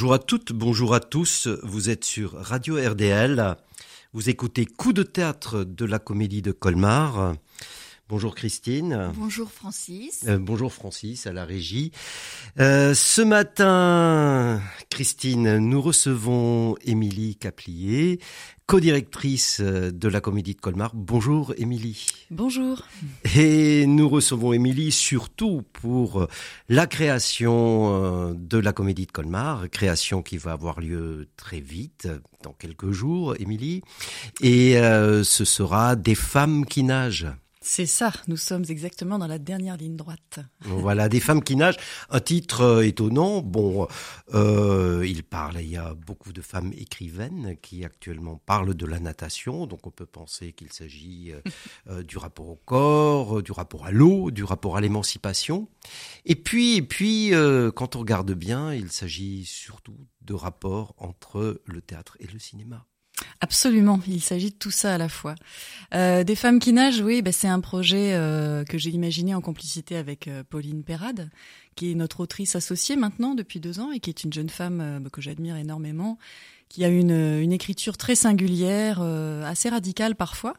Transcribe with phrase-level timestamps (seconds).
[0.00, 1.46] Bonjour à toutes, bonjour à tous.
[1.62, 3.54] Vous êtes sur Radio RDL.
[4.14, 7.34] Vous écoutez Coup de théâtre de la comédie de Colmar.
[8.10, 9.12] Bonjour Christine.
[9.14, 10.24] Bonjour Francis.
[10.26, 11.92] Euh, bonjour Francis à la régie.
[12.58, 18.18] Euh, ce matin, Christine, nous recevons Émilie Caplier,
[18.66, 20.90] co-directrice euh, de la Comédie de Colmar.
[20.92, 22.04] Bonjour Émilie.
[22.32, 22.82] Bonjour.
[23.36, 26.26] Et nous recevons Émilie surtout pour
[26.68, 32.08] la création de la Comédie de Colmar, création qui va avoir lieu très vite,
[32.42, 33.82] dans quelques jours, Émilie.
[34.40, 37.28] Et ce sera Des femmes qui nagent.
[37.62, 40.38] C'est ça, nous sommes exactement dans la dernière ligne droite.
[40.62, 41.76] Voilà, des femmes qui nagent,
[42.08, 43.42] un titre euh, étonnant.
[43.42, 43.86] Bon,
[44.32, 48.98] euh, il parle, il y a beaucoup de femmes écrivaines qui actuellement parlent de la
[48.98, 51.34] natation, donc on peut penser qu'il s'agit
[51.86, 55.68] euh, du rapport au corps, du rapport à l'eau, du rapport à l'émancipation.
[56.24, 57.32] Et puis, et puis,
[57.76, 62.86] quand on regarde bien, il s'agit surtout de rapport entre le théâtre et le cinéma.
[63.40, 65.34] Absolument, il s'agit de tout ça à la fois.
[65.94, 69.40] Euh, des femmes qui nagent, oui, bah, c'est un projet euh, que j'ai imaginé en
[69.40, 71.30] complicité avec euh, Pauline Perrade,
[71.74, 75.08] qui est notre autrice associée maintenant depuis deux ans et qui est une jeune femme
[75.12, 76.18] que j'admire énormément,
[76.68, 80.54] qui a une, écriture très singulière, assez radicale parfois,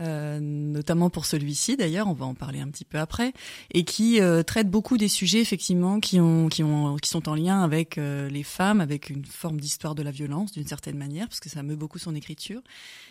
[0.00, 3.32] euh, notamment pour celui-ci d'ailleurs, on va en parler un petit peu après,
[3.72, 7.34] et qui euh, traite beaucoup des sujets effectivement qui ont qui ont qui sont en
[7.34, 11.28] lien avec euh, les femmes, avec une forme d'histoire de la violence d'une certaine manière,
[11.28, 12.60] parce que ça meut beaucoup son écriture.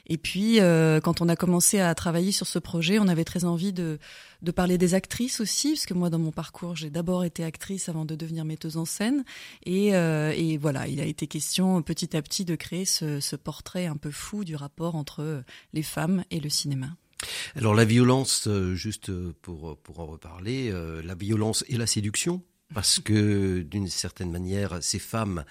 [0.07, 3.45] Et puis euh, quand on a commencé à travailler sur ce projet, on avait très
[3.45, 3.99] envie de
[4.41, 7.87] de parler des actrices aussi, parce que moi dans mon parcours j'ai d'abord été actrice
[7.87, 9.23] avant de devenir metteuse en scène,
[9.65, 13.37] et, euh, et voilà, il a été question petit à petit de créer ce, ce
[13.37, 16.72] portrait un peu fou du rapport entre les femmes et le cinéma.
[17.55, 19.11] Alors la violence, euh, juste
[19.41, 22.41] pour, pour en reparler, euh, la violence et la séduction,
[22.73, 25.45] parce que d'une certaine manière, ces femmes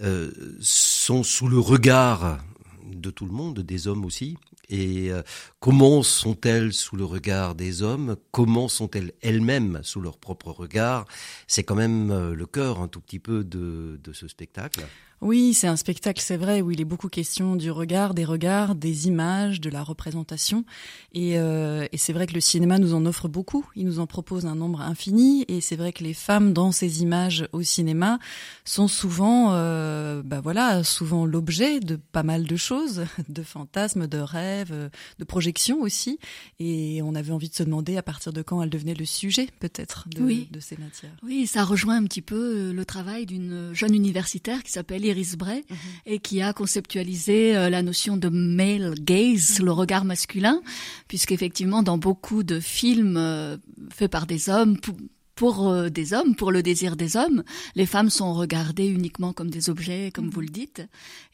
[0.00, 0.30] euh,
[0.60, 2.38] sont sous le regard
[2.86, 4.36] de tout le monde, des hommes aussi.
[4.68, 5.22] Et euh,
[5.58, 8.16] comment sont-elles sous le regard des hommes?
[8.30, 11.06] Comment sont-elles elles-mêmes sous leur propre regard?
[11.48, 14.86] C'est quand même euh, le cœur un tout petit peu de, de ce spectacle.
[15.22, 18.74] Oui, c'est un spectacle, c'est vrai, où il est beaucoup question du regard, des regards,
[18.74, 20.64] des images, de la représentation.
[21.12, 23.66] Et, euh, et c'est vrai que le cinéma nous en offre beaucoup.
[23.76, 25.44] Il nous en propose un nombre infini.
[25.48, 28.18] Et c'est vrai que les femmes dans ces images au cinéma
[28.64, 34.18] sont souvent, euh, bah voilà, souvent l'objet de pas mal de choses, de fantasmes, de
[34.18, 36.18] rêves, de projections aussi.
[36.60, 39.48] Et on avait envie de se demander à partir de quand elles devenaient le sujet,
[39.58, 40.48] peut-être, de, oui.
[40.50, 41.12] de ces matières.
[41.22, 45.64] Oui, ça rejoint un petit peu le travail d'une jeune universitaire qui s'appelle Iris Bray
[45.68, 45.76] Mhm.
[46.06, 50.60] et qui a conceptualisé euh, la notion de male gaze, le regard masculin,
[51.08, 53.56] puisqu'effectivement dans beaucoup de films euh,
[53.92, 54.76] faits par des hommes
[55.34, 57.42] pour, euh, des hommes, pour le désir des hommes,
[57.74, 60.82] les femmes sont regardées uniquement comme des objets, comme vous le dites,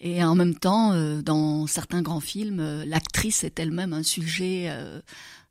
[0.00, 4.70] et en même temps, dans certains grands films, l'actrice est elle-même un sujet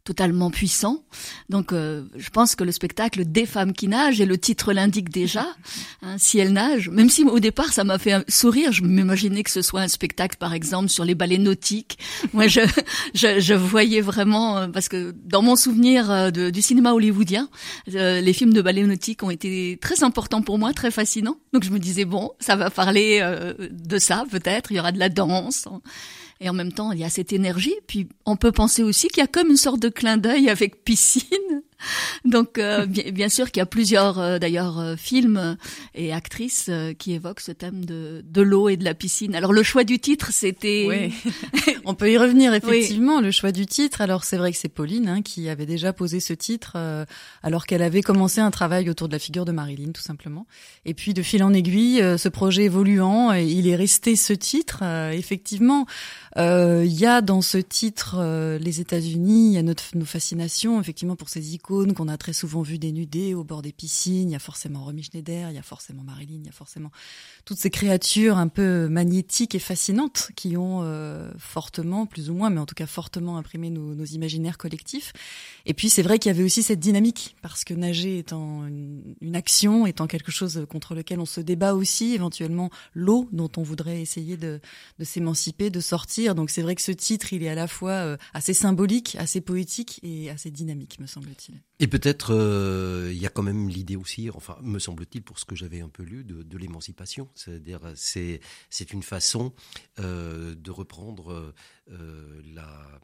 [0.06, 1.04] totalement puissant.
[1.50, 5.10] Donc, euh, je pense que le spectacle des femmes qui nagent, et le titre l'indique
[5.10, 5.48] déjà,
[6.02, 9.44] hein, si elles nagent, même si au départ ça m'a fait un sourire, je m'imaginais
[9.44, 11.98] que ce soit un spectacle, par exemple, sur les ballets nautiques.
[12.34, 12.62] Moi, je,
[13.14, 17.50] je, je voyais vraiment, euh, parce que dans mon souvenir euh, de, du cinéma hollywoodien,
[17.94, 21.38] euh, les films de ballets nautiques ont été très importants pour moi, très fascinants.
[21.52, 24.72] Donc, je me disais bon, ça va parler euh, de ça, peut-être.
[24.72, 25.68] Il y aura de la danse.
[26.41, 27.75] Et en même temps, il y a cette énergie.
[27.88, 30.84] Puis on peut penser aussi qu'il y a comme une sorte de clin d'œil avec
[30.84, 31.62] piscine.
[32.25, 35.58] Donc euh, bien, bien, sûr qu'il y a plusieurs euh, d'ailleurs euh, films
[35.94, 39.36] et actrices euh, qui évoquent ce thème de, de l'eau et de la piscine.
[39.36, 41.34] Alors le choix du titre, c'était Oui.
[41.86, 43.22] On peut y revenir effectivement.
[43.22, 44.02] Le choix du titre.
[44.02, 47.06] Alors c'est vrai que c'est Pauline hein, qui avait déjà posé ce titre euh,
[47.44, 50.48] alors qu'elle avait commencé un travail autour de la figure de Marilyn tout simplement.
[50.86, 54.33] Et puis de fil en aiguille, euh, ce projet évoluant, et il est resté ce
[54.33, 54.80] titre.
[54.81, 55.86] Euh, effectivement,
[56.38, 60.06] euh, il y a dans ce titre euh, les États-Unis, il y a notre, nos
[60.06, 64.29] fascinations effectivement pour ces icônes qu'on a très souvent vues dénudées au bord des piscines.
[64.29, 66.91] Il y a forcément Romy Schneider, il y a forcément Marilyn, il y a forcément
[67.44, 72.50] toutes ces créatures un peu magnétiques et fascinantes qui ont euh, fortement, plus ou moins,
[72.50, 75.13] mais en tout cas fortement imprimé nos, imaginaires collectifs.
[75.65, 79.35] Et puis c'est vrai qu'il y avait aussi cette dynamique parce que nager étant une,
[79.35, 84.01] action, étant quelque chose contre lequel on se débat aussi, éventuellement l'eau dont on voudrait
[84.01, 84.62] essayer de,
[85.00, 86.35] de s'émanciper, de sortir.
[86.35, 89.41] Donc c'est vrai que ce titre, il est à la fois euh, assez symbolique, assez
[89.41, 91.55] poétique et assez dynamique, me semble-t-il.
[91.80, 95.46] Et peut-être euh, il y a quand même l'idée aussi, enfin me semble-t-il pour ce
[95.46, 97.28] que j'avais un peu lu, de, de l'émancipation.
[97.36, 99.54] C'est-à-dire c'est c'est une façon
[100.00, 101.54] euh, de reprendre
[101.92, 103.00] euh, la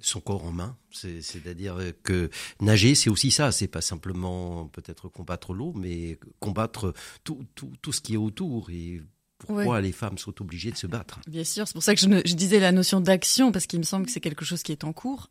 [0.00, 0.76] son corps en main.
[0.90, 2.28] C'est-à-dire que
[2.60, 3.52] nager, c'est aussi ça.
[3.52, 6.92] C'est pas simplement peut-être combattre l'eau, mais combattre
[7.24, 8.68] tout, tout, tout ce qui est autour.
[8.68, 9.00] Et
[9.38, 11.20] pourquoi les femmes sont obligées de se battre?
[11.26, 13.84] Bien sûr, c'est pour ça que je, je disais la notion d'action, parce qu'il me
[13.84, 15.30] semble que c'est quelque chose qui est en cours.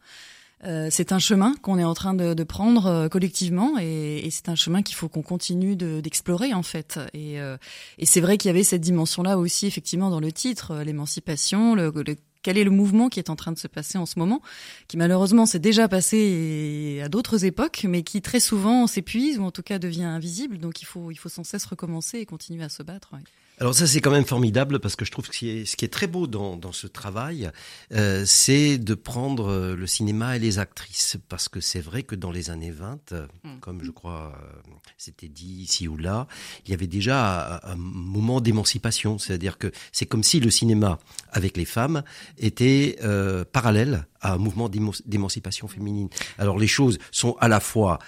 [0.65, 4.31] Euh, c'est un chemin qu'on est en train de, de prendre euh, collectivement et, et
[4.31, 6.99] c'est un chemin qu'il faut qu'on continue d'explorer en fait.
[7.13, 7.57] Et, euh,
[7.97, 11.75] et c'est vrai qu'il y avait cette dimension-là aussi effectivement dans le titre, euh, l'émancipation,
[11.75, 14.19] le, le quel est le mouvement qui est en train de se passer en ce
[14.19, 14.41] moment,
[14.89, 19.51] qui malheureusement s'est déjà passé à d'autres époques, mais qui très souvent s'épuise ou en
[19.51, 20.57] tout cas devient invisible.
[20.57, 23.15] Donc il faut, il faut sans cesse recommencer et continuer à se battre.
[23.59, 25.75] Alors ça c'est quand même formidable parce que je trouve que ce qui est, ce
[25.75, 27.51] qui est très beau dans, dans ce travail,
[27.93, 32.15] euh, c'est de prendre euh, le cinéma et les actrices parce que c'est vrai que
[32.15, 33.59] dans les années 20, euh, mm.
[33.59, 36.27] comme je crois euh, c'était dit ici ou là,
[36.65, 40.97] il y avait déjà un, un moment d'émancipation, c'est-à-dire que c'est comme si le cinéma
[41.31, 42.03] avec les femmes
[42.39, 46.09] était euh, parallèle à un mouvement d'émancipation féminine.
[46.37, 47.99] Alors les choses sont à la fois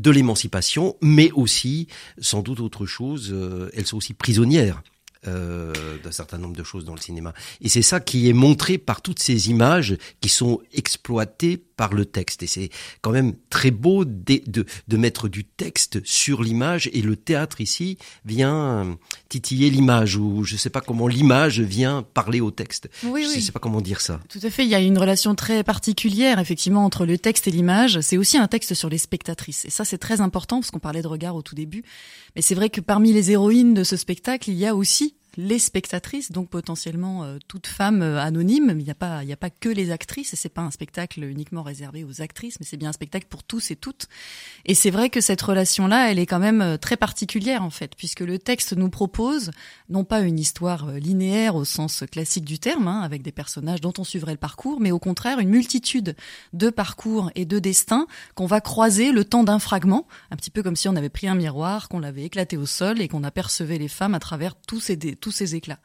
[0.00, 1.88] de l'émancipation, mais aussi,
[2.18, 4.82] sans doute autre chose, euh, elles sont aussi prisonnières
[5.26, 7.32] euh, d'un certain nombre de choses dans le cinéma.
[7.62, 12.04] Et c'est ça qui est montré par toutes ces images qui sont exploitées par le
[12.04, 12.42] texte.
[12.42, 12.70] Et c'est
[13.02, 16.88] quand même très beau de, de, de mettre du texte sur l'image.
[16.92, 18.96] Et le théâtre ici vient
[19.28, 22.88] titiller l'image, ou je ne sais pas comment l'image vient parler au texte.
[23.04, 23.42] Oui, je ne oui.
[23.42, 24.20] sais pas comment dire ça.
[24.28, 24.64] Tout à fait.
[24.64, 28.00] Il y a une relation très particulière, effectivement, entre le texte et l'image.
[28.00, 29.64] C'est aussi un texte sur les spectatrices.
[29.64, 31.84] Et ça, c'est très important, parce qu'on parlait de regard au tout début.
[32.36, 35.58] Mais c'est vrai que parmi les héroïnes de ce spectacle, il y a aussi les
[35.58, 38.74] spectatrices, donc potentiellement euh, toute femme euh, anonyme.
[38.78, 40.32] Il n'y a pas, il n'y a pas que les actrices.
[40.32, 43.42] Et c'est pas un spectacle uniquement réservé aux actrices, mais c'est bien un spectacle pour
[43.42, 44.08] tous et toutes.
[44.64, 47.94] Et c'est vrai que cette relation-là, elle est quand même euh, très particulière en fait,
[47.96, 49.50] puisque le texte nous propose
[49.88, 53.92] non pas une histoire linéaire au sens classique du terme, hein, avec des personnages dont
[53.98, 56.16] on suivrait le parcours, mais au contraire une multitude
[56.52, 60.62] de parcours et de destins qu'on va croiser le temps d'un fragment, un petit peu
[60.62, 63.78] comme si on avait pris un miroir, qu'on l'avait éclaté au sol et qu'on apercevait
[63.78, 65.80] les femmes à travers tous ces tous ces éclats.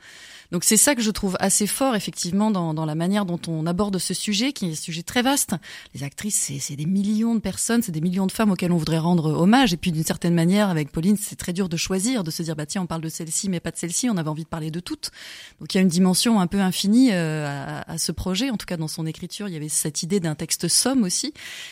[0.51, 3.68] Donc c'est ça que je trouve assez fort effectivement dans, dans, la manière dont on
[3.68, 5.56] aborde ce sujet, qui est un sujet très vaste.
[5.94, 8.98] Les actrices, c'est des millions de personnes, c'est des millions de femmes auxquelles on voudrait
[8.98, 9.74] rendre hommage.
[9.74, 12.56] Et puis d'une certaine manière, avec Pauline, c'est très dur de choisir, de se dire
[12.56, 14.10] bah tiens, on parle de celle-ci, mais pas de celle-ci.
[14.10, 15.12] On avait envie de parler de toutes.
[15.60, 18.50] Donc il y a une dimension un peu infinie euh, à, à, ce projet.
[18.50, 21.31] En tout cas, dans son écriture, il y avait cette idée d'un texte somme aussi,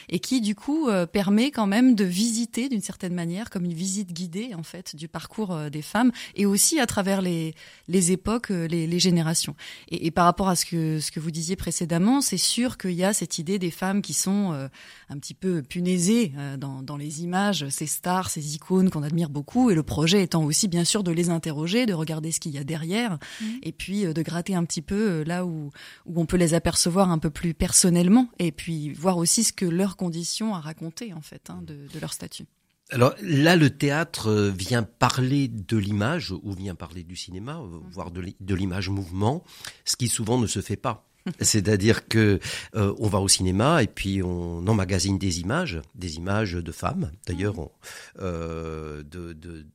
[0.09, 3.73] et qui du coup euh, permet quand même de visiter d'une certaine manière, comme une
[3.73, 7.55] visite guidée en fait du parcours euh, des femmes, et aussi à travers les
[7.87, 9.55] les époques les, les générations.
[9.89, 12.91] Et, et, par rapport à ce que, ce que vous disiez précédemment, c'est sûr qu'il
[12.91, 14.67] y a cette idée des femmes qui sont euh,
[15.09, 19.29] un petit peu punaisées euh, dans, dans, les images, ces stars, ces icônes qu'on admire
[19.29, 22.51] beaucoup, et le projet étant aussi bien sûr de les interroger, de regarder ce qu'il
[22.51, 23.45] y a derrière, mmh.
[23.63, 25.71] et puis euh, de gratter un petit peu euh, là où,
[26.05, 29.65] où on peut les apercevoir un peu plus personnellement, et puis voir aussi ce que
[29.65, 32.47] leurs conditions a raconté en fait hein, de, de leur statut.
[32.91, 37.61] Alors là, le théâtre vient parler de l'image ou vient parler du cinéma,
[37.91, 39.43] voire de l'image mouvement,
[39.83, 41.07] ce qui souvent ne se fait pas.
[41.41, 42.39] C'est-à-dire que
[42.75, 47.11] euh, on va au cinéma et puis on emmagasine des images, des images de femmes.
[47.25, 47.55] D'ailleurs,
[48.19, 49.65] euh, de, de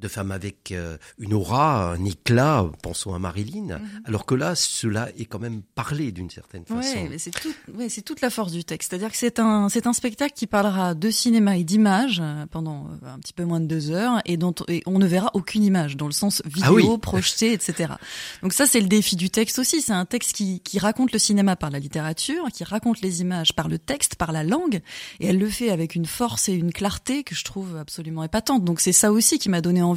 [0.00, 3.80] de femmes avec euh, une aura, un éclat, pensons à Marilyn, -hmm.
[4.04, 7.08] alors que là, cela est quand même parlé d'une certaine façon.
[7.08, 8.90] Ouais, c'est tout, ouais, c'est toute la force du texte.
[8.90, 13.44] C'est-à-dire que c'est un, spectacle qui parlera de cinéma et d'image pendant un petit peu
[13.44, 16.42] moins de deux heures et dont et on ne verra aucune image dans le sens
[16.44, 16.98] vidéo, ah oui.
[16.98, 17.94] projetée, etc.
[18.42, 19.82] Donc ça, c'est le défi du texte aussi.
[19.82, 23.52] C'est un texte qui, qui raconte le cinéma par la littérature, qui raconte les images
[23.54, 24.80] par le texte, par la langue,
[25.18, 28.64] et elle le fait avec une force et une clarté que je trouve absolument épatante.
[28.64, 29.89] Donc c'est ça aussi qui m'a donné envie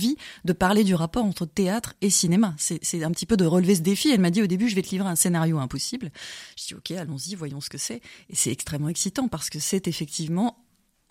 [0.45, 2.55] de parler du rapport entre théâtre et cinéma.
[2.57, 4.09] C'est un petit peu de relever ce défi.
[4.09, 6.11] Elle m'a dit au début, je vais te livrer un scénario impossible.
[6.57, 8.01] Je dis, ok, allons-y, voyons ce que c'est.
[8.29, 10.62] Et c'est extrêmement excitant parce que c'est effectivement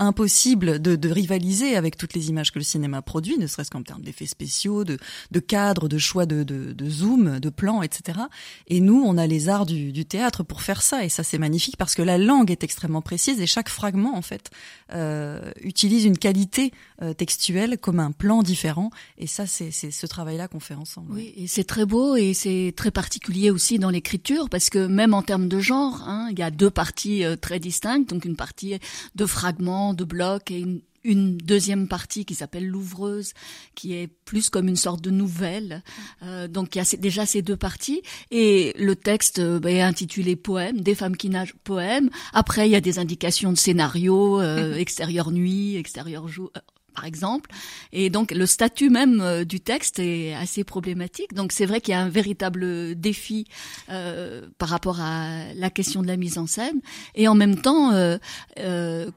[0.02, 3.82] impossible de, de, rivaliser avec toutes les images que le cinéma produit, ne serait-ce qu'en
[3.82, 4.98] termes d'effets spéciaux, de,
[5.30, 8.20] de cadres, de choix de, de, de, zoom, de plans, etc.
[8.68, 11.38] Et nous, on a les arts du, du théâtre pour faire ça, et ça c'est
[11.38, 14.50] magnifique parce que la langue est extrêmement précise et chaque fragment en fait
[14.94, 18.90] euh, utilise une qualité euh, textuelle comme un plan différent.
[19.18, 21.12] Et ça, c'est ce travail-là qu'on fait ensemble.
[21.12, 25.14] Oui, et c'est très beau et c'est très particulier aussi dans l'écriture parce que même
[25.14, 28.36] en termes de genre, hein, il y a deux parties euh, très distinctes, donc une
[28.36, 28.78] partie
[29.14, 33.32] de fragments de blocs et une, une deuxième partie qui s'appelle l'ouvreuse,
[33.74, 35.82] qui est plus comme une sorte de nouvelle.
[36.22, 40.36] Euh, donc il y a déjà ces deux parties et le texte euh, est intitulé
[40.36, 42.10] poème, des femmes qui nagent poème.
[42.32, 46.50] Après il y a des indications de scénario, euh, extérieur nuit, extérieur jour
[46.94, 47.50] par exemple.
[47.92, 51.34] Et donc le statut même du texte est assez problématique.
[51.34, 53.46] Donc c'est vrai qu'il y a un véritable défi
[53.88, 56.80] euh, par rapport à la question de la mise en scène.
[57.14, 58.18] Et en même temps, euh,
[58.58, 59.10] euh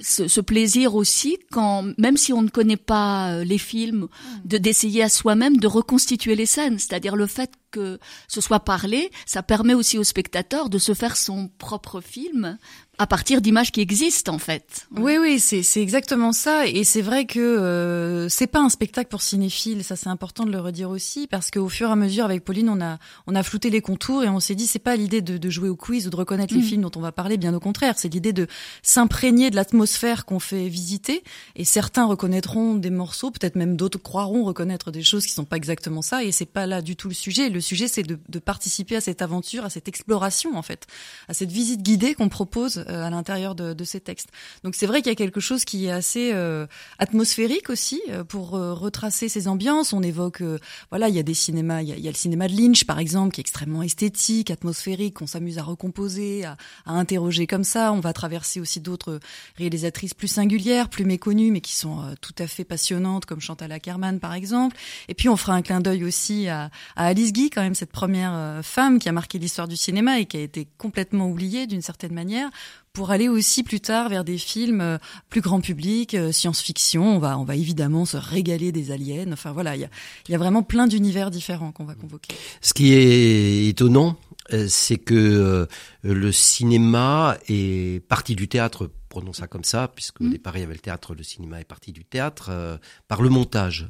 [0.00, 4.08] ce, ce, plaisir aussi, quand même si on ne connaît pas euh, les films,
[4.44, 6.78] de d'essayer à soi-même de reconstituer les scènes.
[6.78, 7.98] C'est-à-dire le fait que
[8.28, 12.58] ce soit parlé, ça permet aussi au spectateur de se faire son propre film
[12.98, 14.86] à partir d'images qui existent en fait.
[14.96, 16.66] Oui, oui, c'est c'est exactement ça.
[16.66, 19.84] Et c'est vrai que euh, c'est pas un spectacle pour cinéphiles.
[19.84, 22.68] Ça, c'est important de le redire aussi parce qu'au fur et à mesure, avec Pauline,
[22.68, 25.38] on a on a flouté les contours et on s'est dit c'est pas l'idée de,
[25.38, 26.64] de, jouer au quiz ou de reconnaître les mm.
[26.64, 27.36] films dont on va parler.
[27.36, 28.48] Bien au contraire, c'est l'idée de
[28.82, 31.22] s'imprégner de l'atmosphère qu'on fait visiter.
[31.54, 35.56] Et certains reconnaîtront des morceaux, peut-être même d'autres croiront reconnaître des choses qui sont pas
[35.56, 36.24] exactement ça.
[36.24, 37.48] Et c'est pas là du tout le sujet.
[37.48, 40.86] Le sujet, c'est de, de participer à cette aventure, à cette exploration en fait,
[41.28, 44.28] à cette visite guidée qu'on propose euh, à l'intérieur de, de, ces textes.
[44.64, 46.66] Donc c'est vrai qu'il y a quelque chose qui est assez euh,
[46.98, 49.92] atmosphérique aussi euh, pour retracer ces ambiances.
[49.92, 50.42] On évoque,
[50.90, 52.54] voilà, il y a des cinémas, il y a, il y a, le cinéma de
[52.54, 57.46] Lynch par exemple, qui est extrêmement esthétique, atmosphérique, qu'on s'amuse à recomposer, à, à, interroger
[57.46, 57.92] comme ça.
[57.92, 59.20] On va traverser aussi d'autres
[59.56, 64.20] réalisatrices plus singulières, plus méconnues, mais qui sont tout à fait passionnantes, comme Chantal Ackerman
[64.20, 64.76] par exemple.
[65.08, 67.92] Et puis on fera un clin d'œil aussi à, à Alice Guy, quand même cette
[67.92, 71.82] première femme qui a marqué l'histoire du cinéma et qui a été complètement oubliée d'une
[71.82, 72.50] certaine manière
[72.98, 77.16] pour aller aussi plus tard vers des films euh, plus grand public, euh, science-fiction.
[77.16, 79.32] On va, on va évidemment se régaler des aliens.
[79.32, 79.90] Enfin voilà, il y a,
[80.28, 82.34] y a vraiment plein d'univers différents qu'on va convoquer.
[82.60, 84.16] Ce qui est étonnant,
[84.52, 85.68] euh, c'est que
[86.02, 90.30] le cinéma est parti du théâtre, prenons ça comme ça, puisque au mmh.
[90.30, 93.88] départ il y avait le théâtre, le cinéma est parti du théâtre, par le montage.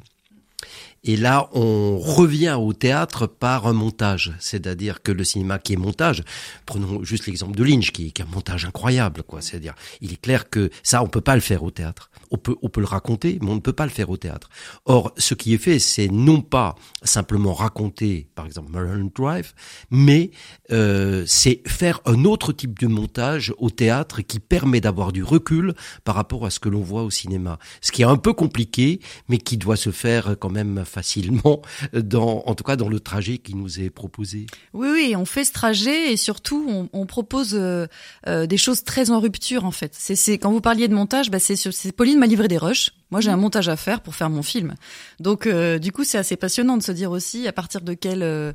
[1.03, 5.77] Et là, on revient au théâtre par un montage, c'est-à-dire que le cinéma qui est
[5.77, 6.23] montage,
[6.65, 9.41] prenons juste l'exemple de Lynch, qui, est un montage incroyable, quoi.
[9.41, 12.09] C'est-à-dire, il est clair que ça, on peut pas le faire au théâtre.
[12.31, 14.49] On peut, on peut le raconter, mais on ne peut pas le faire au théâtre.
[14.85, 19.53] Or, ce qui est fait, c'est non pas simplement raconter, par exemple, Mulholland Drive,
[19.89, 20.31] mais
[20.71, 25.73] euh, c'est faire un autre type de montage au théâtre qui permet d'avoir du recul
[26.03, 27.57] par rapport à ce que l'on voit au cinéma.
[27.81, 31.61] Ce qui est un peu compliqué, mais qui doit se faire quand même facilement,
[31.93, 34.45] dans, en tout cas dans le trajet qui nous est proposé.
[34.73, 37.87] Oui, oui, on fait ce trajet et surtout on, on propose euh,
[38.27, 39.93] euh, des choses très en rupture en fait.
[39.95, 42.91] C'est quand vous parliez de montage, bah, c'est Pauline m'a livré des rushs.
[43.11, 44.75] Moi, j'ai un montage à faire pour faire mon film.
[45.19, 48.21] Donc, euh, du coup, c'est assez passionnant de se dire aussi à partir de quelle
[48.21, 48.53] euh,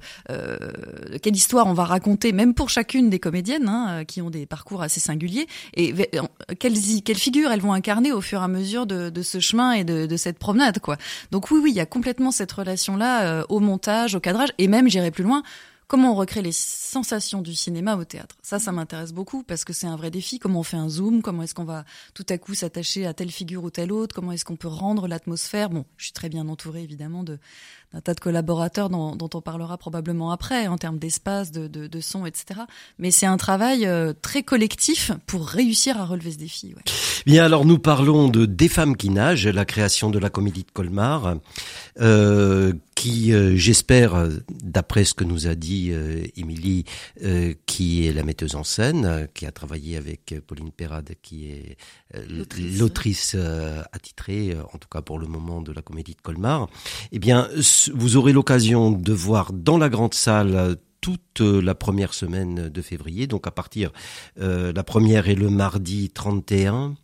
[1.23, 4.83] quelle histoire on va raconter, même pour chacune des comédiennes hein, qui ont des parcours
[4.83, 5.93] assez singuliers, et
[6.61, 9.73] quelles quelles figures elles vont incarner au fur et à mesure de, de ce chemin
[9.73, 10.97] et de, de cette promenade, quoi.
[11.33, 14.69] Donc oui, oui, il y a complètement cette relation-là euh, au montage, au cadrage, et
[14.69, 15.43] même, j'irai plus loin,
[15.87, 18.37] comment on recrée les sensations du cinéma au théâtre.
[18.43, 20.39] Ça, ça m'intéresse beaucoup parce que c'est un vrai défi.
[20.39, 21.23] Comment on fait un zoom?
[21.23, 24.15] Comment est-ce qu'on va tout à coup s'attacher à telle figure ou telle autre?
[24.15, 25.71] Comment est-ce qu'on peut rendre l'atmosphère?
[25.71, 27.39] Bon, je suis très bien entourée évidemment de
[27.93, 31.87] un tas de collaborateurs dont, dont, on parlera probablement après en termes d'espace, de, de,
[31.87, 32.63] de, son, etc.
[32.99, 36.75] Mais c'est un travail euh, très collectif pour réussir à relever ce défi.
[36.75, 36.83] Ouais.
[37.27, 40.71] Bien, alors nous parlons de Des femmes qui nagent, la création de la comédie de
[40.71, 41.37] Colmar,
[41.99, 44.29] euh, qui, euh, j'espère,
[44.63, 46.85] d'après ce que nous a dit euh, Émilie,
[47.23, 51.79] euh, qui est la metteuse en scène, qui a travaillé avec Pauline Perrade, qui est
[52.79, 53.37] l'autrice.
[53.93, 56.69] attitrée, en tout cas pour le moment, de la comédie de Colmar,
[57.11, 57.49] eh bien,
[57.95, 63.27] vous aurez l'occasion de voir dans la grande salle toute la première semaine de février,
[63.27, 63.93] donc à partir
[64.41, 66.95] euh, la première est le mardi 31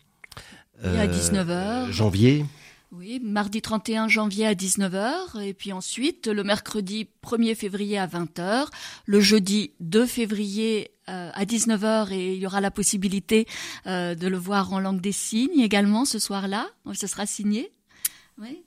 [0.84, 1.90] euh, à 19h.
[1.92, 2.44] janvier.
[2.92, 8.66] Oui, mardi 31 janvier à 19h et puis ensuite le mercredi 1er février à 20h,
[9.06, 13.46] le jeudi 2 février euh, à 19h et il y aura la possibilité
[13.86, 17.70] euh, de le voir en langue des signes également ce soir-là, ce sera signé.
[18.38, 18.64] Oui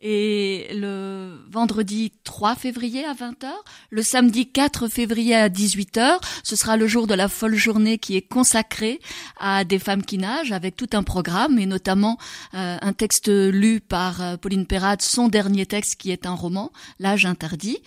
[0.00, 1.15] et le
[1.56, 3.46] vendredi 3 février à 20h,
[3.88, 8.14] le samedi 4 février à 18h, ce sera le jour de la folle journée qui
[8.14, 9.00] est consacrée
[9.38, 12.18] à des femmes qui nagent avec tout un programme et notamment
[12.52, 16.72] euh, un texte lu par euh, Pauline Perrade, son dernier texte qui est un roman,
[16.98, 17.78] L'âge interdit,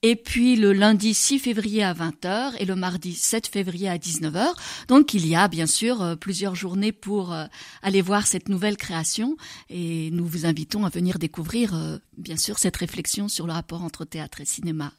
[0.00, 4.46] et puis le lundi 6 février à 20h et le mardi 7 février à 19h.
[4.88, 7.36] Donc il y a bien sûr euh, plusieurs journées pour
[7.82, 9.36] aller voir cette nouvelle création
[9.68, 13.82] et nous vous invitons à venir découvrir euh, bien sûr, cette réflexion sur le rapport
[13.82, 14.92] entre théâtre et cinéma.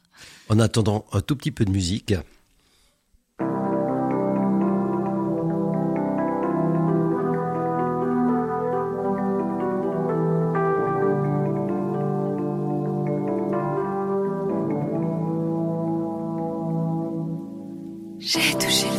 [0.50, 2.14] En attendant un tout petit peu de musique.
[18.32, 18.99] J'ai touché le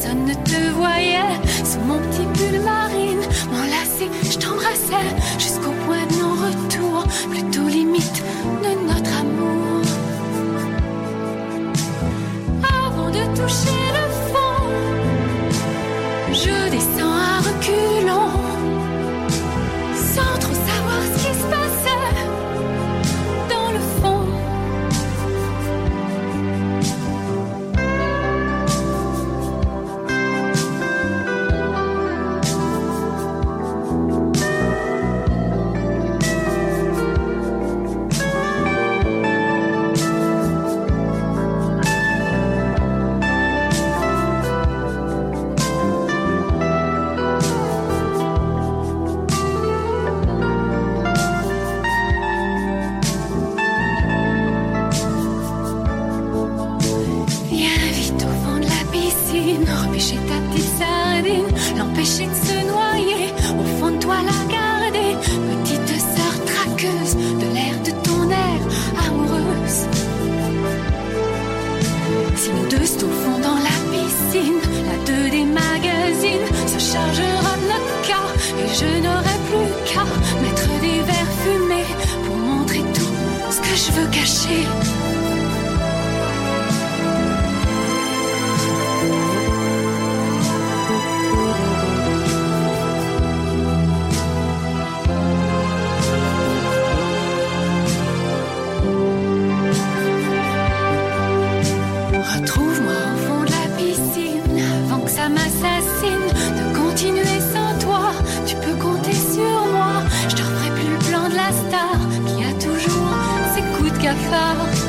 [0.00, 1.20] personne ne te voyait.
[1.64, 8.22] Sous mon petit pull marine, m'enlacer, je t'embrassais jusqu'au point de non-retour, plutôt limite
[8.62, 9.19] de notre.
[60.00, 60.40] Repêcher ta
[60.78, 65.16] sardine, l'empêcher de se noyer, au fond de toi la garder,
[65.62, 68.60] petite sœur traqueuse, de l'air de ton air
[69.06, 69.80] amoureuse.
[72.36, 77.94] Si nous deux fond dans la piscine, la deux des magazines se chargera de notre
[78.08, 80.04] cas, et je n'aurai plus qu'à
[80.42, 81.90] mettre des verres fumés
[82.24, 84.79] pour montrer tout ce que je veux cacher.
[114.16, 114.79] Ses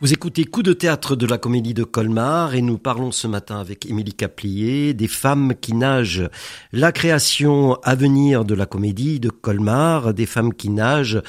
[0.00, 3.60] Vous écoutez Coup de théâtre de la comédie de Colmar et nous parlons ce matin
[3.60, 6.26] avec Émilie Caplier des femmes qui nagent.
[6.72, 11.20] La création à venir de la comédie de Colmar, des femmes qui nagent.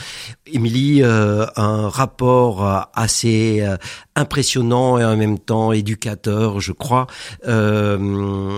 [0.47, 3.75] Émilie, euh, un rapport assez euh,
[4.15, 7.07] impressionnant et en même temps éducateur, je crois.
[7.49, 8.57] Euh,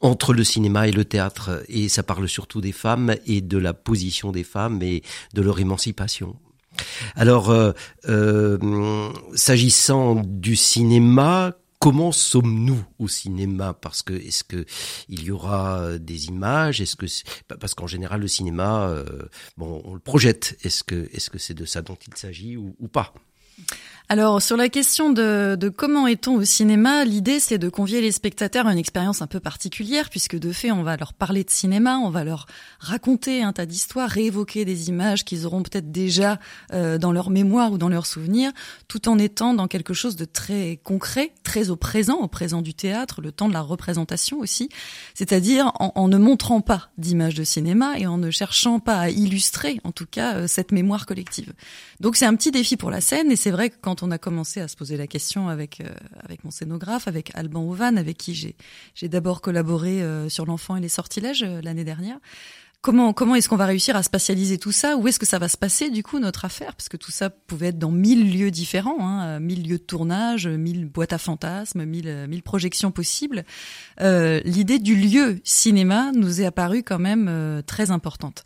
[0.00, 3.72] entre le cinéma et le théâtre, et ça parle surtout des femmes et de la
[3.72, 5.02] position des femmes et
[5.34, 6.36] de leur émancipation.
[7.16, 7.72] Alors, euh,
[8.08, 13.74] euh, s'agissant du cinéma, comment sommes-nous au cinéma?
[13.74, 14.64] Parce que est-ce que
[15.08, 16.80] il y aura des images?
[16.80, 17.06] Est-ce que
[17.56, 19.04] parce qu'en général le cinéma, euh,
[19.56, 20.56] bon, on le projette.
[20.62, 23.12] Est-ce que est-ce que c'est de ça dont il s'agit ou pas?
[24.12, 28.12] Alors sur la question de, de comment est-on au cinéma, l'idée c'est de convier les
[28.12, 31.50] spectateurs à une expérience un peu particulière puisque de fait on va leur parler de
[31.50, 32.44] cinéma, on va leur
[32.78, 36.38] raconter un tas d'histoires, réévoquer des images qu'ils auront peut-être déjà
[36.74, 38.52] euh, dans leur mémoire ou dans leurs souvenirs,
[38.86, 42.74] tout en étant dans quelque chose de très concret, très au présent, au présent du
[42.74, 44.68] théâtre, le temps de la représentation aussi,
[45.14, 49.80] c'est-à-dire en, ne montrant pas d'images de cinéma et en ne cherchant pas à illustrer
[49.84, 51.54] en tout cas euh, cette mémoire collective.
[52.00, 54.18] Donc c'est un petit défi pour la scène et c'est vrai que quand on a
[54.18, 55.88] commencé à se poser la question avec euh,
[56.24, 58.56] avec mon scénographe, avec Alban Ovan, avec qui j'ai
[58.94, 62.18] j'ai d'abord collaboré euh, sur l'enfant et les sortilèges euh, l'année dernière.
[62.82, 64.96] comment comment est-ce qu'on va réussir à spatialiser tout ça?
[64.96, 66.74] Où est-ce que ça va se passer du coup notre affaire?
[66.74, 70.48] Parce que tout ça pouvait être dans mille lieux différents, hein, mille lieux de tournage,
[70.48, 73.44] mille boîtes à fantasmes, mille mille projections possibles.
[74.00, 78.42] Euh, L'idée du lieu cinéma nous est apparue quand même euh, très importante.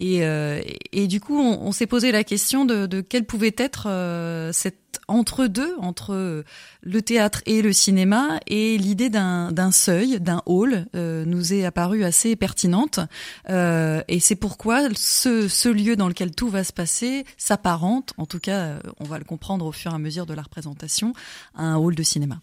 [0.00, 0.60] Et, euh,
[0.92, 4.52] et, du coup, on, on s'est posé la question de, de quelle pouvait être euh,
[4.52, 6.44] cette entre-deux, entre
[6.82, 12.04] le théâtre et le cinéma, et l'idée d'un seuil, d'un hall, euh, nous est apparue
[12.04, 13.00] assez pertinente.
[13.48, 18.26] Euh, et c'est pourquoi ce, ce, lieu dans lequel tout va se passer s'apparente, en
[18.26, 21.12] tout cas, on va le comprendre au fur et à mesure de la représentation,
[21.54, 22.40] à un hall de cinéma.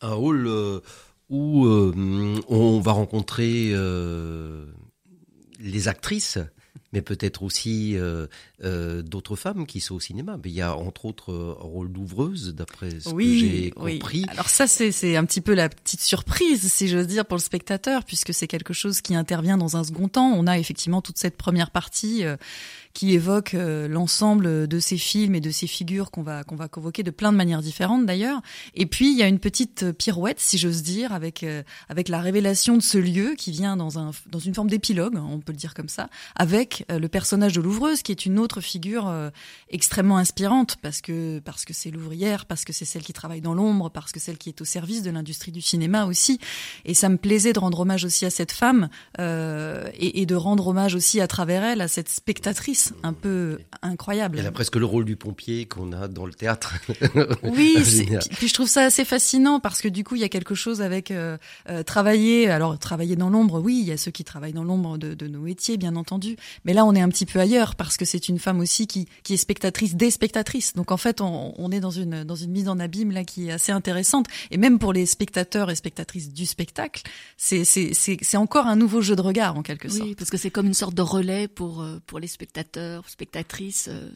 [0.00, 0.48] Un hall
[1.30, 3.74] où on va rencontrer
[5.60, 6.38] les actrices,
[6.92, 8.26] mais peut-être aussi euh,
[8.64, 10.38] euh, d'autres femmes qui sont au cinéma.
[10.42, 14.24] Mais il y a entre autres euh, un rôle d'ouvreuse, d'après ce que j'ai compris.
[14.28, 18.04] Alors ça, c'est un petit peu la petite surprise, si j'ose dire, pour le spectateur,
[18.04, 20.32] puisque c'est quelque chose qui intervient dans un second temps.
[20.32, 22.24] On a effectivement toute cette première partie
[22.94, 26.68] qui évoque euh, l'ensemble de ces films et de ces figures qu'on va qu'on va
[26.68, 28.40] convoquer de plein de manières différentes d'ailleurs.
[28.74, 32.20] Et puis il y a une petite pirouette, si j'ose dire, avec euh, avec la
[32.20, 35.58] révélation de ce lieu qui vient dans un dans une forme d'épilogue, on peut le
[35.58, 39.12] dire comme ça, avec euh, le personnage de l'ouvreuse qui est une autre figure
[39.70, 43.54] extrêmement inspirante parce que parce que c'est l'ouvrière, parce que c'est celle qui travaille dans
[43.54, 46.38] l'ombre, parce que celle qui est au service de l'industrie du cinéma aussi.
[46.84, 50.34] Et ça me plaisait de rendre hommage aussi à cette femme euh, et, et de
[50.34, 54.38] rendre hommage aussi à travers elle à cette spectatrice un peu incroyable.
[54.38, 56.74] Elle a presque le rôle du pompier qu'on a dans le théâtre.
[57.42, 57.76] Oui,
[58.36, 60.82] puis je trouve ça assez fascinant parce que du coup il y a quelque chose
[60.82, 61.36] avec euh,
[61.68, 62.48] euh, travailler.
[62.48, 65.26] Alors travailler dans l'ombre, oui, il y a ceux qui travaillent dans l'ombre de, de,
[65.26, 66.36] nos métiers, bien entendu.
[66.64, 69.06] Mais là on est un petit peu ailleurs parce que c'est une femme aussi qui,
[69.22, 70.74] qui est spectatrice des spectatrices.
[70.74, 73.48] Donc en fait on, on est dans une dans une mise en abîme là qui
[73.48, 74.26] est assez intéressante.
[74.50, 77.02] Et même pour les spectateurs et spectatrices du spectacle,
[77.36, 80.08] c'est c'est c'est encore un nouveau jeu de regard en quelque sorte.
[80.08, 82.67] Oui, parce que c'est comme une sorte de relais pour euh, pour les spectateurs
[83.06, 83.88] spectatrice.
[83.90, 84.08] Euh,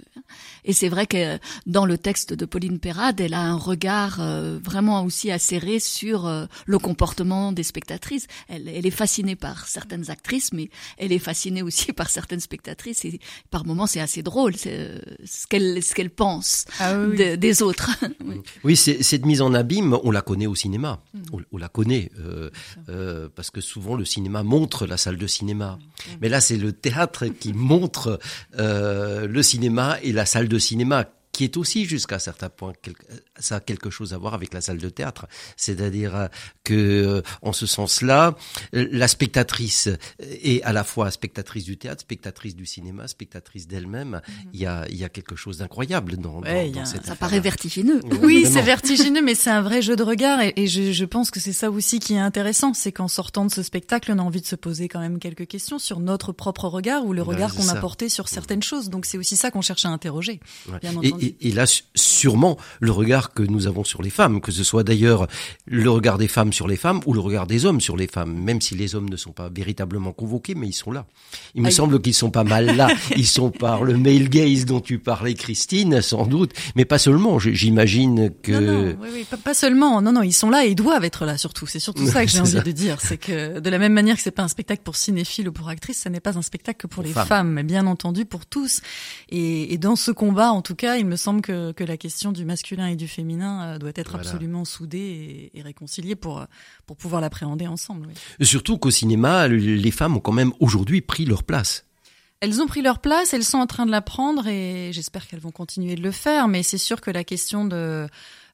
[0.65, 4.59] et c'est vrai que dans le texte de Pauline Perrade, elle a un regard euh,
[4.63, 8.27] vraiment aussi acéré sur euh, le comportement des spectatrices.
[8.49, 13.05] Elle, elle, est fascinée par certaines actrices, mais elle est fascinée aussi par certaines spectatrices.
[13.05, 17.91] Et par moments, c'est assez drôle ce qu'elle ce qu'elle pense ah des autres.
[18.65, 21.01] oui, cette mise en abîme, on la connaît au cinéma.
[21.15, 21.21] Mm.
[21.53, 22.11] On, la connaît
[23.35, 25.79] parce que souvent le cinéma montre la salle de cinéma.
[25.79, 26.11] Mm.
[26.21, 28.17] Mais là, c'est le théâtre qui montre euh,
[28.57, 32.73] le cinéma et la salle de cinéma qui est aussi jusqu'à certains points
[33.39, 36.27] ça a quelque chose à voir avec la salle de théâtre, c'est-à-dire euh,
[36.65, 38.37] que euh, en ce sens-là,
[38.73, 39.89] la spectatrice
[40.21, 44.21] est à la fois spectatrice du théâtre, spectatrice du cinéma, spectatrice d'elle-même.
[44.29, 44.51] Mhm.
[44.53, 48.01] Il y a il y a quelque chose d'incroyable dans, ouais, dans, Ça paraît vertigineux.
[48.21, 51.31] Oui, c'est vertigineux, mais c'est un vrai jeu de regard et, et je, je, pense
[51.31, 54.23] que c'est ça aussi qui est intéressant, c'est qu'en sortant de ce spectacle, on a
[54.23, 57.55] envie de se poser quand même quelques questions sur notre propre regard ou le regard
[57.55, 58.91] qu'on a porté sur certaines choses.
[58.91, 60.41] Donc c'est aussi ça qu'on cherche à interroger.
[60.81, 61.22] Bien entendu.
[61.22, 64.83] Et, et, là, sûrement, le regard que nous avons sur les femmes, que ce soit
[64.83, 65.27] d'ailleurs
[65.67, 68.33] le regard des femmes sur les femmes ou le regard des hommes sur les femmes,
[68.33, 71.07] même si les hommes ne sont pas véritablement convoqués, mais ils sont là.
[71.55, 72.89] Il me ah, semble qu'ils sont pas mal là.
[73.17, 77.39] Ils sont par le male gaze dont tu parlais, Christine, sans doute, mais pas seulement.
[77.39, 78.53] J'imagine que.
[78.53, 80.01] Non, non, oui, oui, pas, pas, seulement.
[80.01, 81.67] Non, non, ils sont là et ils doivent être là surtout.
[81.67, 83.01] C'est surtout ça que j'ai envie de dire.
[83.01, 85.69] C'est que de la même manière que c'est pas un spectacle pour cinéphiles ou pour
[85.69, 87.51] actrices, ça n'est pas un spectacle que pour, les femmes.
[87.51, 88.81] mais bien entendu pour tous.
[89.31, 92.33] Et, et dans ce combat, en tout cas, il me semble que, que la question
[92.33, 96.45] du masculin et du féminin euh, doit être absolument soudée et, et, réconciliée pour,
[96.87, 98.09] pour pouvoir l'appréhender ensemble.
[98.09, 98.47] Oui.
[98.47, 101.87] Surtout qu'au cinéma, les femmes ont quand même aujourd'hui pris leur place.
[102.41, 105.39] Elles ont pris leur place, elles sont en train de la prendre et j'espère qu'elles
[105.39, 106.49] vont continuer de le faire.
[106.49, 108.09] Mais c'est sûr que la question de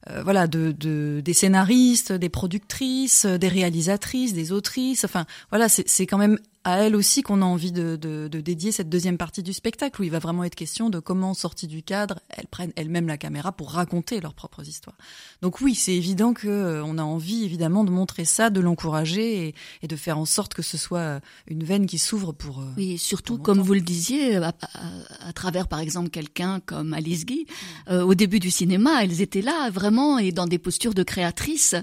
[0.09, 6.05] euh, voilà de, de, des scénaristes, des productrices, des réalisatrices, des autrices, enfin voilà c'est
[6.05, 6.37] quand même
[6.69, 10.01] à elle aussi qu'on a envie de, de, de, dédier cette deuxième partie du spectacle
[10.01, 13.17] où il va vraiment être question de comment, sorties du cadre, elles prennent elles-mêmes la
[13.17, 14.95] caméra pour raconter leurs propres histoires.
[15.41, 19.47] Donc oui, c'est évident que euh, on a envie évidemment de montrer ça, de l'encourager
[19.47, 22.59] et, et, de faire en sorte que ce soit euh, une veine qui s'ouvre pour.
[22.59, 26.93] Euh, oui, surtout comme vous le disiez, à, à, à travers par exemple quelqu'un comme
[26.93, 27.91] Alice Guy, mm.
[27.91, 31.75] euh, au début du cinéma, elles étaient là vraiment et dans des postures de créatrices.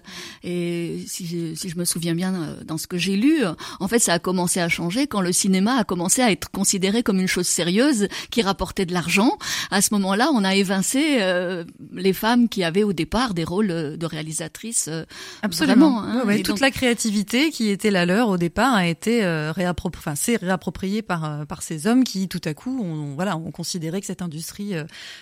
[0.42, 3.42] Et si si je me souviens bien dans ce que j'ai lu,
[3.81, 7.02] en fait, ça a commencé à changé quand le cinéma a commencé à être considéré
[7.02, 9.38] comme une chose sérieuse qui rapportait de l'argent.
[9.70, 13.70] À ce moment-là, on a évincé euh, les femmes qui avaient au départ des rôles
[13.70, 14.88] euh, de réalisatrices.
[14.88, 15.04] Euh,
[15.42, 16.02] Absolument.
[16.02, 16.24] Hein.
[16.44, 20.36] toute la créativité qui était la leur au départ a été euh, réappropriée, enfin, c'est
[20.36, 24.06] réappropriée par euh, par ces hommes qui tout à coup, ont, voilà, ont considéré que
[24.06, 24.74] cette industrie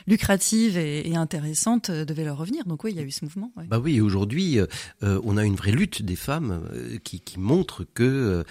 [0.07, 2.65] lucrative et, et, intéressante devait leur revenir.
[2.65, 3.53] Donc oui, il y a eu ce mouvement.
[3.57, 3.65] Ouais.
[3.69, 4.59] Bah oui, aujourd'hui,
[5.03, 6.63] on a une vraie lutte des femmes
[7.05, 8.45] qui, qui montre que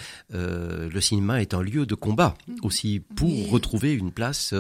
[0.91, 4.54] le cinéma est un lieu de combat aussi pour retrouver une place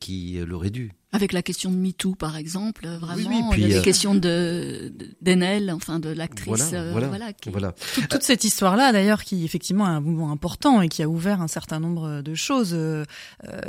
[0.00, 0.92] qui l'aurait dû.
[1.14, 6.08] Avec la question de MeToo, par exemple, vraiment, oui, oui, question de d'Enel, enfin de
[6.08, 7.74] l'actrice, voilà, voilà, voilà.
[8.08, 11.48] Toute, cette histoire-là, d'ailleurs, qui effectivement est un mouvement important et qui a ouvert un
[11.48, 13.04] certain nombre de choses, euh,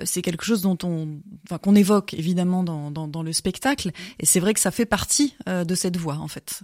[0.06, 4.26] c'est quelque chose dont on, enfin, qu'on évoque évidemment dans, dans, dans, le spectacle, et
[4.26, 6.62] c'est vrai que ça fait partie euh, de cette voie, en fait.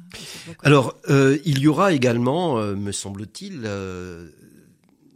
[0.64, 3.68] Alors, euh, il y aura également, me semble-t-il,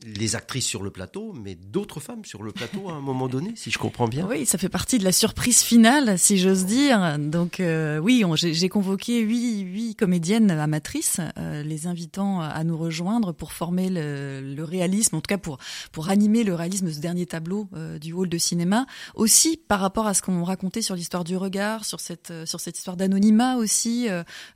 [0.06, 3.54] les actrices sur le plateau, mais d'autres femmes sur le plateau à un moment donné,
[3.56, 4.28] si je comprends bien.
[4.30, 7.18] Oui, ça fait partie de la surprise finale, si j'ose dire.
[7.20, 13.32] Donc euh, oui, j'ai convoqué huit, huit comédiennes amatrices, euh, les invitant à nous rejoindre
[13.32, 15.58] pour former le, le, réalisme, en tout cas pour
[15.92, 18.86] pour animer le réalisme de ce dernier tableau euh, du hall de cinéma.
[19.16, 22.78] Aussi par rapport à ce qu'on racontait sur l'histoire du regard, sur cette sur cette
[22.78, 24.08] histoire d'anonymat aussi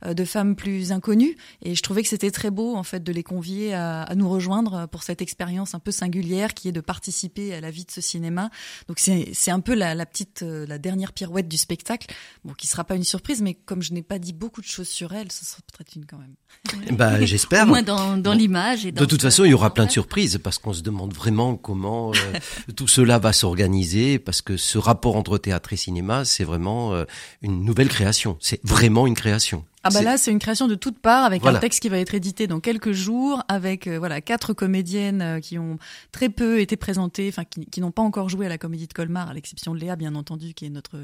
[0.04, 1.36] de femmes plus inconnues.
[1.62, 4.28] Et je trouvais que c'était très beau en fait de les convier à, à nous
[4.28, 7.84] rejoindre pour cette expérience expérience un peu singulière qui est de participer à la vie
[7.84, 8.50] de ce cinéma.
[8.88, 12.12] Donc c'est un peu la, la, petite, euh, la dernière pirouette du spectacle,
[12.44, 14.88] bon, qui sera pas une surprise, mais comme je n'ai pas dit beaucoup de choses
[14.88, 16.96] sur elle, ce sera peut-être une quand même.
[16.96, 17.62] bah j'espère.
[17.62, 18.82] Au moins dans, dans l'image.
[18.82, 22.10] De toute façon, il y aura plein de surprises parce qu'on se demande vraiment comment
[22.10, 22.38] euh,
[22.74, 27.04] tout cela va s'organiser, parce que ce rapport entre théâtre et cinéma, c'est vraiment euh,
[27.42, 28.38] une nouvelle création.
[28.40, 29.64] C'est vraiment une création.
[29.84, 32.14] Ah bah là, c'est une création de toutes parts avec un texte qui va être
[32.14, 35.78] édité dans quelques jours, avec euh, voilà quatre comédiennes euh, qui ont
[36.10, 38.92] très peu été présentées, enfin qui, qui n'ont pas encore joué à la Comédie de
[38.92, 40.98] Colmar, à l'exception de Léa bien entendu, qui est notre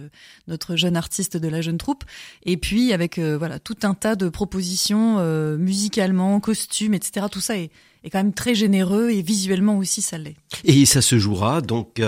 [0.48, 2.04] notre jeune artiste de la jeune troupe,
[2.44, 4.94] et puis avec euh, voilà tout un tas de propositions
[5.56, 7.26] musicalement, costumes, etc.
[7.30, 7.70] Tout ça est,
[8.02, 10.37] est quand même très généreux et visuellement aussi ça l'est.
[10.64, 12.00] Et ça se jouera donc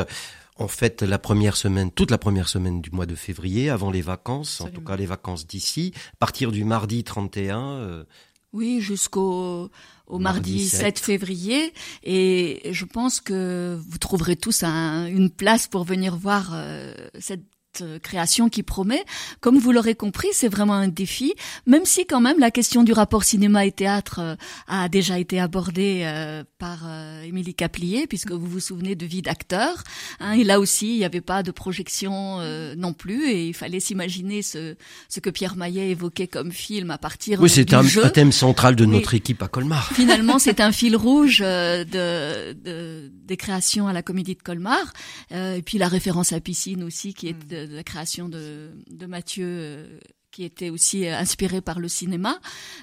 [0.58, 4.02] en fait la première semaine, toute la première semaine du mois de février, avant les
[4.02, 7.60] vacances, en tout cas les vacances d'ici, à partir du mardi 31.
[7.60, 8.04] Euh,
[8.52, 9.70] oui, jusqu'au
[10.06, 10.98] au mardi, 7.
[10.98, 11.72] février.
[12.02, 17.44] Et je pense que vous trouverez tous une place pour venir voir euh, cette
[17.82, 19.04] euh, création qui promet.
[19.40, 21.34] Comme vous l'aurez compris, c'est vraiment un défi,
[21.66, 24.36] même si quand même la question du rapport cinéma et théâtre euh,
[24.68, 26.78] a déjà été abordée euh, par
[27.24, 29.84] Émilie Caplier, puisque vous vous souvenez de Vie d'acteur.
[30.20, 32.40] Hein, et là aussi, il n'y avait pas de projection
[32.76, 34.74] non plus, et il fallait s'imaginer ce,
[35.08, 38.74] ce que Pierre Maillet évoquait comme film à partir oui, c'est un, un, thème central
[38.76, 39.92] de notre équipe à Colmar.
[39.92, 44.92] Finalement, c'est un fil rouge de, de, des créations à la Comédie de Colmar,
[45.30, 47.48] et puis la référence à piscine aussi, qui est mm.
[47.48, 48.70] de, de la création de,
[49.06, 49.98] Mathieu euh,
[50.30, 52.38] qui était aussi euh, inspiré par le cinéma.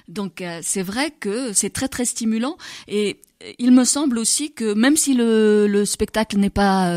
[0.08, 2.56] Donc euh, c'est vrai que c'est très très stimulant
[2.88, 3.20] et
[3.58, 6.96] il me semble aussi que même si le spectacle n'est pas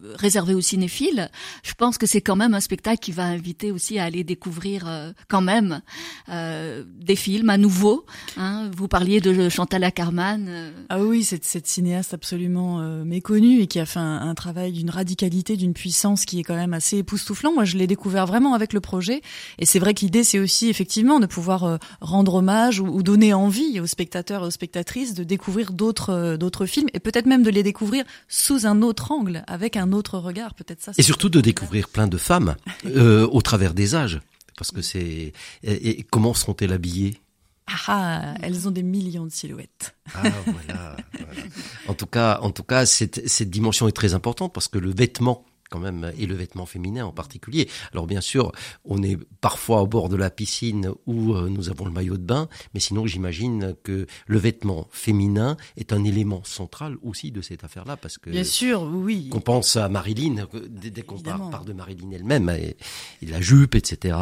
[0.00, 1.30] réservé aux cinéphiles,
[1.62, 4.88] je pense que c'est quand même un spectacle qui va inviter aussi à aller découvrir
[4.88, 5.82] euh, quand même
[6.30, 8.06] euh, des films à nouveau.
[8.38, 8.70] Hein.
[8.74, 10.46] Vous parliez de Chantal Ackerman.
[10.48, 10.72] Euh.
[10.88, 14.88] Ah oui, cette, cette cinéaste absolument euh, méconnue et qui a fait un, travail d'une
[14.88, 17.52] radicalité, d'une puissance qui est quand même assez époustouflant.
[17.52, 19.20] Moi, je l'ai découvert vraiment avec le projet.
[19.58, 23.34] Et c'est vrai que l'idée, c'est aussi effectivement de pouvoir rendre hommage ou, ou, donner
[23.34, 27.50] envie aux spectateurs et aux spectatrices de découvrir d'autres d'autres films et peut-être même de
[27.50, 30.92] les découvrir sous un autre angle, avec un autre regard, peut-être ça.
[30.96, 32.54] Et surtout de découvrir plein de femmes
[32.86, 34.20] euh, au travers des âges,
[34.56, 35.32] parce que c'est.
[35.64, 37.18] Et, comment seront-elles habillées?
[37.66, 39.96] Ah, ah, elles ont des millions de silhouettes.
[40.14, 41.42] Ah voilà, voilà.
[41.88, 44.92] En tout cas, en tout cas, cette, cette dimension est très importante parce que le
[44.92, 47.68] vêtement quand même, et le vêtement féminin en particulier.
[47.92, 48.52] Alors bien sûr,
[48.84, 52.22] on est parfois au bord de la piscine où euh, nous avons le maillot de
[52.22, 57.64] bain, mais sinon j'imagine que le vêtement féminin est un élément central aussi de cette
[57.64, 59.30] affaire-là, parce que bien sûr, oui.
[59.30, 62.76] Qu'on pense à Marilyn, dès qu'on parle de Marilyn elle-même, et,
[63.26, 64.14] la jupe, etc.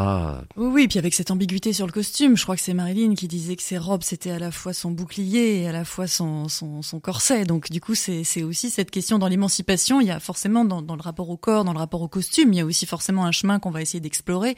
[0.57, 3.27] Oui, oui, puis avec cette ambiguïté sur le costume, je crois que c'est Marilyn qui
[3.27, 6.49] disait que ses robes c'était à la fois son bouclier et à la fois son,
[6.49, 7.45] son, son corset.
[7.45, 10.01] Donc du coup, c'est aussi cette question dans l'émancipation.
[10.01, 12.53] Il y a forcément dans, dans le rapport au corps, dans le rapport au costume.
[12.53, 14.57] Il y a aussi forcément un chemin qu'on va essayer d'explorer,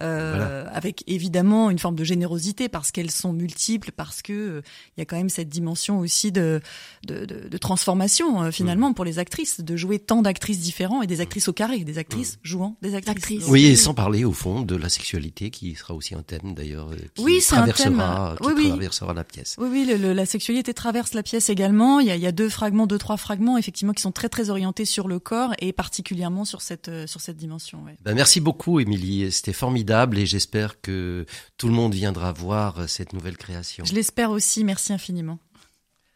[0.00, 4.62] euh, avec évidemment une forme de générosité parce qu'elles sont multiples, parce que euh,
[4.96, 6.60] il y a quand même cette dimension aussi de
[7.06, 8.94] de, de, de transformation euh, finalement mm.
[8.94, 12.36] pour les actrices, de jouer tant d'actrices différentes et des actrices au carré, des actrices
[12.36, 12.40] mm.
[12.42, 13.44] jouant des actrices.
[13.48, 16.88] Oui, et sans parler au fond de la sexualité qui sera aussi un thème d'ailleurs.
[17.18, 18.02] Oui, un thème.
[18.40, 19.56] Qui oui, traversera la pièce.
[19.58, 22.00] Oui, oui, le, la sexualité traverse la pièce également.
[22.00, 24.28] Il y, a, il y a deux fragments, deux trois fragments effectivement qui sont très
[24.28, 27.84] très orientés sur le corps et particulièrement sur cette, euh, sur cette dimension.
[28.02, 29.30] Ben merci beaucoup, Émilie.
[29.32, 33.84] C'était formidable et j'espère que tout le monde viendra voir euh, cette nouvelle création.
[33.84, 34.64] Je l'espère aussi.
[34.64, 35.38] Merci infiniment.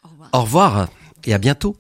[0.05, 0.31] Au revoir.
[0.33, 0.89] Au revoir
[1.25, 1.77] et à bientôt.